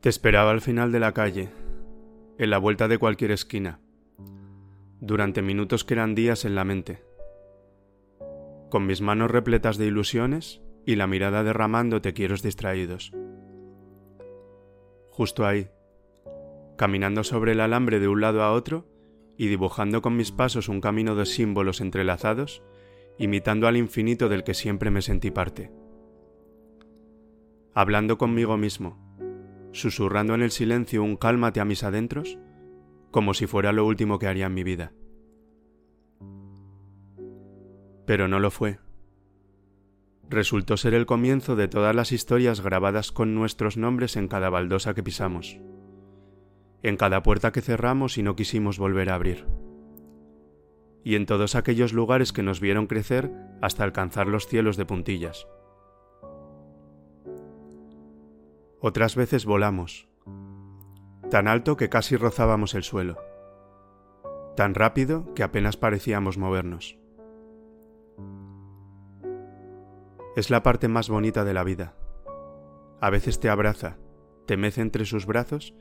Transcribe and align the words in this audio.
Te 0.00 0.08
esperaba 0.08 0.50
al 0.50 0.62
final 0.62 0.92
de 0.92 1.00
la 1.00 1.12
calle, 1.12 1.50
en 2.38 2.48
la 2.48 2.56
vuelta 2.56 2.88
de 2.88 2.96
cualquier 2.96 3.32
esquina, 3.32 3.80
durante 4.98 5.42
minutos 5.42 5.84
que 5.84 5.92
eran 5.92 6.14
días 6.14 6.46
en 6.46 6.54
la 6.54 6.64
mente. 6.64 7.04
Con 8.70 8.86
mis 8.86 9.02
manos 9.02 9.30
repletas 9.30 9.76
de 9.76 9.86
ilusiones 9.86 10.62
y 10.86 10.96
la 10.96 11.06
mirada 11.06 11.42
derramando 11.42 12.00
te 12.00 12.14
quiero 12.14 12.34
distraídos. 12.36 13.12
Justo 15.10 15.44
ahí, 15.44 15.68
caminando 16.78 17.22
sobre 17.22 17.52
el 17.52 17.60
alambre 17.60 18.00
de 18.00 18.08
un 18.08 18.22
lado 18.22 18.42
a 18.42 18.52
otro 18.52 18.86
y 19.36 19.48
dibujando 19.48 20.00
con 20.00 20.16
mis 20.16 20.32
pasos 20.32 20.70
un 20.70 20.80
camino 20.80 21.14
de 21.14 21.26
símbolos 21.26 21.82
entrelazados, 21.82 22.62
imitando 23.18 23.68
al 23.68 23.76
infinito 23.76 24.30
del 24.30 24.44
que 24.44 24.54
siempre 24.54 24.90
me 24.90 25.02
sentí 25.02 25.30
parte. 25.30 25.70
Hablando 27.74 28.18
conmigo 28.18 28.56
mismo, 28.56 28.98
susurrando 29.72 30.34
en 30.34 30.42
el 30.42 30.50
silencio 30.50 31.02
un 31.02 31.16
cálmate 31.16 31.60
a 31.60 31.64
mis 31.64 31.84
adentros, 31.84 32.38
como 33.10 33.34
si 33.34 33.46
fuera 33.46 33.72
lo 33.72 33.86
último 33.86 34.18
que 34.18 34.26
haría 34.26 34.46
en 34.46 34.54
mi 34.54 34.64
vida. 34.64 34.92
Pero 38.06 38.28
no 38.28 38.40
lo 38.40 38.50
fue. 38.50 38.78
Resultó 40.28 40.76
ser 40.76 40.94
el 40.94 41.06
comienzo 41.06 41.56
de 41.56 41.68
todas 41.68 41.94
las 41.94 42.12
historias 42.12 42.60
grabadas 42.60 43.12
con 43.12 43.34
nuestros 43.34 43.76
nombres 43.76 44.16
en 44.16 44.28
cada 44.28 44.50
baldosa 44.50 44.94
que 44.94 45.02
pisamos 45.02 45.60
en 46.82 46.96
cada 46.96 47.22
puerta 47.22 47.52
que 47.52 47.60
cerramos 47.60 48.18
y 48.18 48.22
no 48.22 48.36
quisimos 48.36 48.78
volver 48.78 49.10
a 49.10 49.14
abrir, 49.14 49.46
y 51.04 51.14
en 51.14 51.26
todos 51.26 51.54
aquellos 51.54 51.92
lugares 51.92 52.32
que 52.32 52.42
nos 52.42 52.60
vieron 52.60 52.86
crecer 52.86 53.30
hasta 53.60 53.84
alcanzar 53.84 54.26
los 54.26 54.46
cielos 54.46 54.76
de 54.76 54.86
puntillas. 54.86 55.46
Otras 58.82 59.14
veces 59.14 59.44
volamos, 59.44 60.08
tan 61.30 61.48
alto 61.48 61.76
que 61.76 61.90
casi 61.90 62.16
rozábamos 62.16 62.74
el 62.74 62.82
suelo, 62.82 63.18
tan 64.56 64.74
rápido 64.74 65.34
que 65.34 65.42
apenas 65.42 65.76
parecíamos 65.76 66.38
movernos. 66.38 66.98
Es 70.34 70.48
la 70.48 70.62
parte 70.62 70.88
más 70.88 71.10
bonita 71.10 71.44
de 71.44 71.52
la 71.52 71.62
vida. 71.62 71.94
A 73.02 73.10
veces 73.10 73.38
te 73.38 73.50
abraza, 73.50 73.98
te 74.46 74.56
mece 74.56 74.80
entre 74.80 75.04
sus 75.04 75.26
brazos 75.26 75.74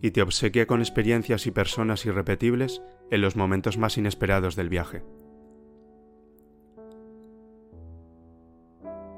y 0.00 0.12
te 0.12 0.22
obsequia 0.22 0.68
con 0.68 0.78
experiencias 0.78 1.48
y 1.48 1.50
personas 1.50 2.06
irrepetibles 2.06 2.80
en 3.10 3.22
los 3.22 3.34
momentos 3.34 3.76
más 3.76 3.98
inesperados 3.98 4.54
del 4.54 4.68
viaje. 4.68 5.02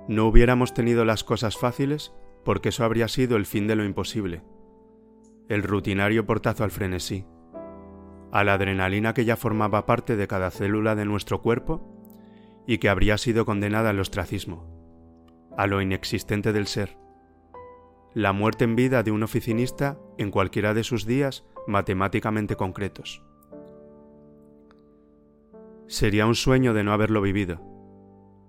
No 0.09 0.27
hubiéramos 0.27 0.73
tenido 0.73 1.05
las 1.05 1.25
cosas 1.25 1.59
fáciles 1.59 2.11
porque 2.45 2.71
eso 2.71 2.85
habría 2.85 3.09
sido 3.09 3.37
el 3.37 3.47
fin 3.47 3.67
de 3.67 3.77
lo 3.77 3.85
imposible, 3.85 4.43
el 5.49 5.63
rutinario 5.63 6.27
portazo 6.27 6.65
al 6.65 6.71
frenesí, 6.71 7.25
a 8.33 8.45
la 8.45 8.55
adrenalina 8.55 9.15
que 9.15 9.25
ya 9.25 9.37
formaba 9.37 9.87
parte 9.87 10.17
de 10.17 10.27
cada 10.27 10.51
célula 10.51 10.95
de 10.95 11.05
nuestro 11.05 11.43
cuerpo 11.43 11.83
y 12.67 12.79
que 12.79 12.89
habría 12.89 13.19
sido 13.19 13.45
condenada 13.45 13.91
al 13.91 14.01
ostracismo, 14.01 14.67
a 15.57 15.67
lo 15.67 15.83
inexistente 15.83 16.53
del 16.53 16.67
ser, 16.67 16.97
la 18.15 18.33
muerte 18.33 18.65
en 18.65 18.77
vida 18.77 19.03
de 19.03 19.11
un 19.11 19.23
oficinista 19.23 19.99
en 20.19 20.31
cualquiera 20.31 20.75
de 20.75 20.85
sus 20.85 21.07
días 21.07 21.45
matemáticamente 21.67 22.57
concretos. 22.57 23.23
Sería 25.87 26.27
un 26.27 26.35
sueño 26.35 26.75
de 26.75 26.85
no 26.85 26.93
haberlo 26.93 27.21
vivido. 27.21 27.61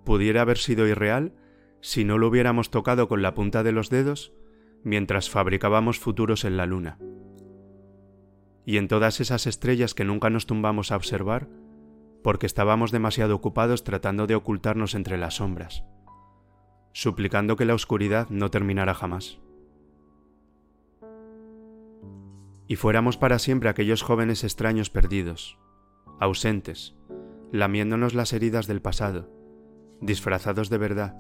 Pudiera 0.05 0.41
haber 0.41 0.57
sido 0.57 0.87
irreal 0.87 1.33
si 1.83 2.03
no 2.03 2.17
lo 2.17 2.29
hubiéramos 2.29 2.71
tocado 2.71 3.07
con 3.07 3.21
la 3.21 3.35
punta 3.35 3.61
de 3.61 3.71
los 3.71 3.91
dedos 3.91 4.33
mientras 4.83 5.29
fabricábamos 5.29 5.99
futuros 5.99 6.45
en 6.45 6.57
la 6.57 6.65
luna. 6.65 6.97
Y 8.65 8.77
en 8.77 8.87
todas 8.87 9.21
esas 9.21 9.45
estrellas 9.45 9.93
que 9.93 10.03
nunca 10.03 10.31
nos 10.31 10.47
tumbamos 10.47 10.91
a 10.91 10.95
observar 10.95 11.47
porque 12.23 12.47
estábamos 12.47 12.91
demasiado 12.91 13.35
ocupados 13.35 13.83
tratando 13.83 14.25
de 14.25 14.33
ocultarnos 14.33 14.95
entre 14.95 15.17
las 15.17 15.35
sombras, 15.35 15.83
suplicando 16.93 17.57
que 17.57 17.65
la 17.65 17.75
oscuridad 17.75 18.29
no 18.29 18.49
terminara 18.49 18.95
jamás. 18.95 19.39
y 22.67 22.75
fuéramos 22.75 23.17
para 23.17 23.37
siempre 23.39 23.69
aquellos 23.69 24.01
jóvenes 24.01 24.43
extraños 24.43 24.89
perdidos, 24.89 25.59
ausentes, 26.19 26.95
lamiéndonos 27.51 28.13
las 28.15 28.33
heridas 28.33 28.65
del 28.65 28.81
pasado, 28.81 29.29
disfrazados 30.01 30.71
de 30.71 30.77
verdad, 30.79 31.15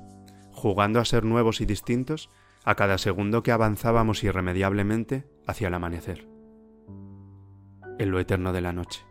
jugando 0.53 0.99
a 0.99 1.05
ser 1.05 1.25
nuevos 1.25 1.59
y 1.59 1.65
distintos 1.65 2.29
a 2.63 2.75
cada 2.75 2.97
segundo 2.97 3.43
que 3.43 3.51
avanzábamos 3.51 4.23
irremediablemente 4.23 5.27
hacia 5.45 5.67
el 5.67 5.73
amanecer, 5.73 6.27
en 7.99 8.11
lo 8.11 8.19
eterno 8.19 8.53
de 8.53 8.61
la 8.61 8.71
noche. 8.71 9.01